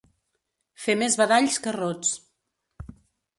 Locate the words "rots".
1.77-2.15